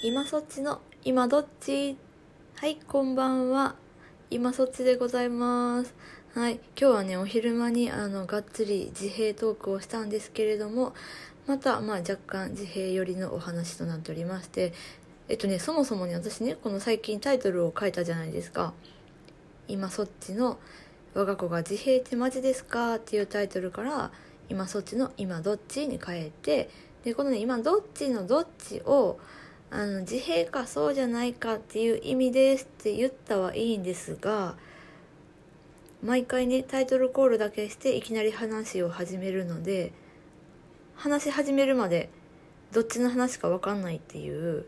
[0.00, 1.96] 今そっちの今どっち？
[2.54, 3.74] はいこんばんは。
[4.30, 5.92] 今そっちでございます。
[6.34, 10.94] はい今日はねお昼間にあのがっつり自閉トークをしたんですけれども
[11.48, 14.72] またまあ若干自閉寄りのお話となっておりまして
[15.28, 18.74] えっとねそもそもね私ねこの最近タイトルを書いたじゃないですか。
[19.66, 20.60] 今そっちの
[21.14, 22.94] 我が子が自閉ってマジですか？
[22.94, 24.12] っていうタイトルから
[24.48, 25.88] 今そっちの今どっち？
[25.88, 26.70] に変えて
[27.02, 29.18] でこのね今どっちのどっちを
[29.70, 34.56] あの自閉かそうじゃないかっていう意味ですって言ったはいいんですが
[36.02, 39.92] 毎回ねタイトルコールだけしていきなり話を始めるので
[40.94, 42.10] 話し始めるまで
[42.72, 44.66] どっちの話か分かんないっていう。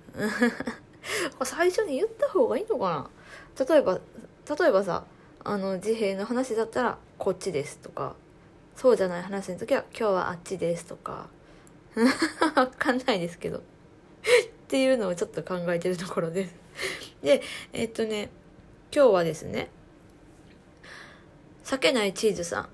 [1.44, 3.10] 最初に言った方がいいのか
[3.56, 3.64] な？
[3.66, 5.04] 例えば例えばさ
[5.44, 8.14] あの自閉の話だったら「こっちです」とか
[8.76, 11.28] そうじゃない話の時は「今日はあっちです」とか。
[12.54, 13.62] 分かんないですけど。
[14.70, 16.54] っていうのをちょっと考えてるところです。
[17.24, 18.30] でえっとね
[18.94, 19.68] 今日はですね
[21.64, 22.68] 避けないチーズさん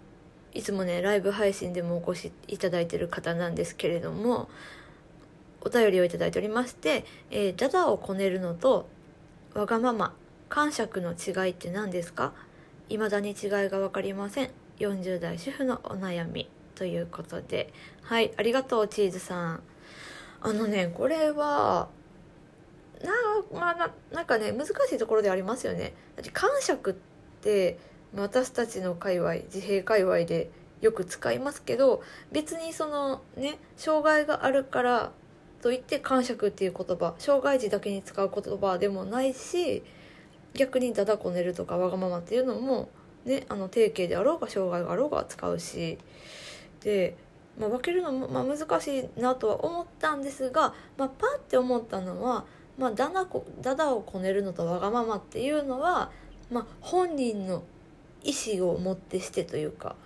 [0.53, 4.51] いつもねライブ配信でもお越しいただいてる方なんですけれども
[5.63, 8.87] お便りをいただいておりまして「えー、ダダをこねるのと
[9.55, 10.15] わがまま
[10.51, 12.35] 感触の違いって何ですか？
[12.91, 14.51] 未だに違いが分かりません。
[14.81, 17.73] 40代主婦のお悩み」ということで。
[18.03, 19.63] はいありがとうチーズさん。
[20.41, 21.89] あのねこれは
[23.03, 25.95] な,、まあ、ななんかね難しいところでありますよね。
[26.33, 26.95] 感触っ
[27.43, 27.79] て
[28.15, 35.13] 私たちの界隈自閉界隈でよく使いますけど別にそのね障害があるから
[35.63, 39.83] といって感触っていう言葉障害児だけに使う言葉でもないし
[40.55, 42.89] 逆にダダこねるとかわがままっていうのも
[43.25, 45.99] ねあの定型であろうが障害があろうが使うし
[46.81, 47.17] で
[47.59, 52.45] まあ、分けるのも、まあ、難しいなとは思ったんですが、まあ、パッて思ったのは、
[52.79, 56.11] まあ、だなこだだをこねるのとわがままっていうのは、
[56.51, 57.63] まあ、本人の
[58.23, 59.97] 意思をもってしてというか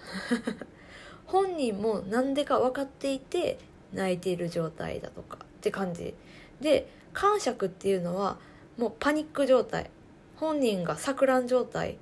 [1.26, 3.58] 本人も何でか分かっていて
[3.92, 6.14] 泣いている状態だとかって感じ。
[6.60, 8.38] で感触っていうのは
[8.76, 9.90] もうパニック状態
[10.36, 11.98] 本人が錯乱状態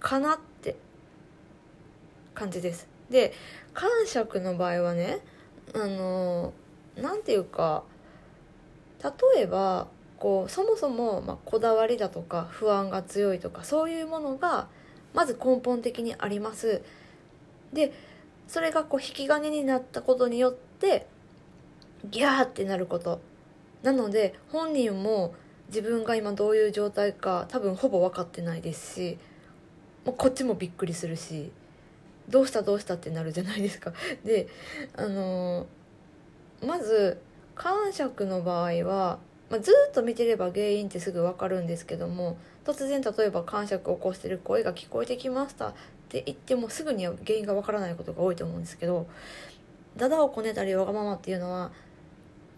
[0.00, 0.76] かなって
[2.34, 2.91] 感じです。
[3.12, 3.32] で
[3.74, 5.20] 感触の場合はね
[5.74, 6.52] あの
[6.96, 7.84] 何て言うか
[9.34, 9.86] 例えば
[10.18, 14.68] こうそもそも、ま、こだわりだとか不安が強いとかそういうものが
[15.14, 16.82] まず根本的にあります。
[17.72, 17.92] で
[18.48, 21.06] それがこう引き金になったことによって
[22.10, 23.20] ギャーってなること。
[23.82, 25.34] なので本人も
[25.68, 29.18] 自分が今どういう状態か多分ほぼ分かってないですし
[30.04, 31.50] もうこっちもびっくりするし。
[32.32, 33.92] どうしたどうしたってなるじゃないですか。
[34.24, 34.48] で
[34.96, 35.66] あの、
[36.66, 37.20] まず
[37.54, 39.18] 感触の場合は、
[39.50, 45.74] まあ、ずっと見てれば原因ってすぐ分かるんですけども突然例えば感触を起こしてる声が聞こえてきましたっ
[46.08, 49.06] て言ってもすぐには原因が分からないことが多いと思うんですけど
[49.96, 51.70] ダダをこねたりわがままっていうのは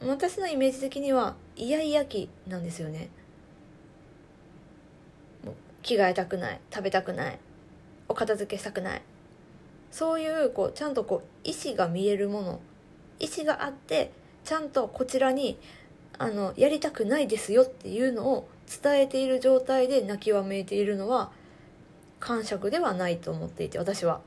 [0.06, 3.08] 私のイメージ的にはイヤイヤ期なんですよね。
[5.82, 7.38] 着替えたくない食べたくない
[8.08, 9.02] お片付けしたくない
[9.94, 12.60] そういうこうちゃんとこう意思が見えるもの
[13.20, 14.10] 意思があって
[14.42, 15.56] ちゃんとこちらに
[16.18, 18.48] あのやりたくないですよっていうのを
[18.82, 21.30] 伝えている状態で泣きわめいているのは
[22.18, 24.20] 感触ではないと思っていて私は。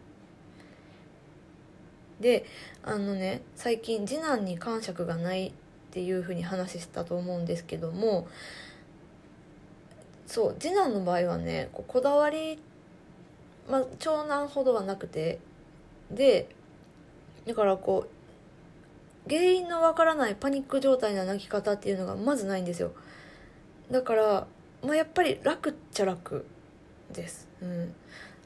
[2.22, 2.46] で
[2.82, 5.52] あのね最近次男に感触がないっ
[5.92, 8.30] ていうふうに話したと思うんですけども
[10.28, 12.58] そう次男の場合はねここだわり、
[13.70, 15.40] まあ、長男ほどはなくて
[16.12, 16.50] で
[17.46, 22.94] だからこう原因のわからないパニック状態な泣き方っていうのがまずないんですよ。
[23.92, 24.48] だから、
[24.84, 26.46] まあ、やっぱり楽っちゃ楽
[27.12, 27.48] です。
[27.62, 27.94] うん。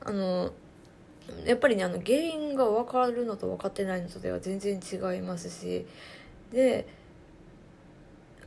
[0.03, 0.51] あの
[1.45, 5.85] やっぱりねあの原因が分かるのと分かってないのとでは全然違いますし。
[6.51, 6.87] で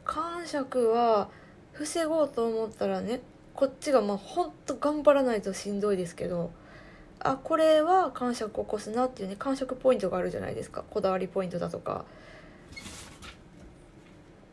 [0.05, 1.31] 感触は
[1.72, 3.22] 防ごうと思ったらね
[3.55, 6.50] こっちがまあほんと頑張らないとしんどいですけど。
[7.25, 12.05] あこれは感触を起こすなっていうね感触ポイントがあるじゃないですかこだわりポイントだとか。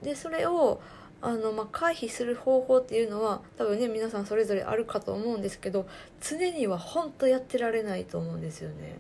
[0.02, 0.82] でそれを
[1.22, 5.86] あの、まあ、回避する方法っていうのは多分ね皆さんそれぞれあるかと思うんですけど
[6.22, 8.98] 常には本当やってられないと思うんですよね。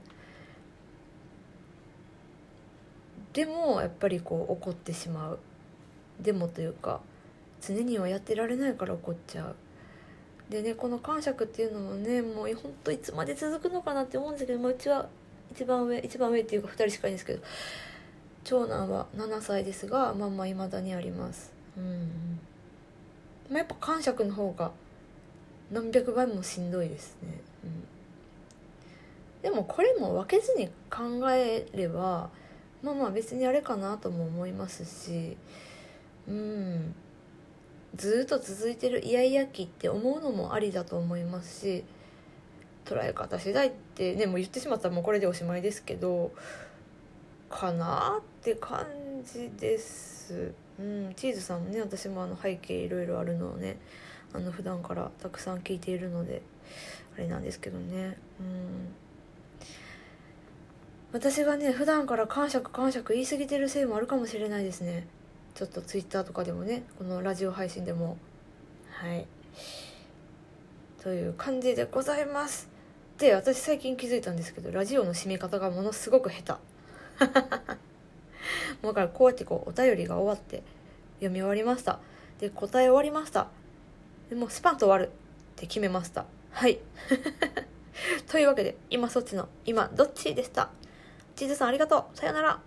[3.34, 5.40] でもやっぱりこう怒ってしまう
[6.20, 7.00] でもというか
[7.62, 9.56] 常にはやってられないから怒っちゃう
[10.52, 15.08] でねこの感触っていうのもねもうほんといつまで続くのかなって思うんですけど、まあ、うちは
[15.54, 17.42] 一番上一番上っていうか2人しかいないんですけど
[18.44, 21.54] 長男は7歳ですがまあまあ未だにあります。
[21.78, 22.40] うん。
[23.50, 24.72] まあ、やっぱ感触の方が
[25.72, 27.84] 何百倍もしんどいですね、うん、
[29.42, 32.30] でもこれも分けずに考えれば
[32.82, 35.38] まあまあ別にあれかなとも思いますし
[36.28, 36.96] うん。
[37.96, 41.84] ずっと続いてるイヤイヤ期って思うのもありだと思いますし
[42.86, 46.32] 捉え方次第ってねもう言ってしまったらもうこれでおしまいですけど
[47.50, 48.86] かなって感
[49.26, 50.54] じです。
[50.80, 53.78] うん、チーズさんもね私もあの背景いろいろあるのをね
[54.34, 56.42] あの普段からたくさん聞いているので
[57.16, 58.18] あれなんですけどね。
[58.40, 58.94] うん。
[61.12, 65.06] 私がね普段から感触感触言い過ぎてるせいもあるかもしれないですね。
[65.54, 68.18] ちょっとツイッターとかでもねこのラジオ配信でも
[69.02, 69.26] はい。
[71.02, 72.70] という感じでございます。
[73.18, 76.60] で私最近気づいたんですけどラジオの締め方がものすごく下
[77.20, 77.26] 手。
[78.86, 80.64] もうだからこうやってこうお便りが終わって
[81.16, 82.00] 読み終わりました。
[82.40, 83.48] で答え終わりました。
[84.30, 85.10] でもうスパンと終わるっ
[85.56, 86.26] て決めました。
[86.52, 86.80] はい。
[88.30, 90.70] というわけで今そっちの今どっちでした。
[91.36, 92.18] チーズさんありがとう。
[92.18, 92.62] さよなら。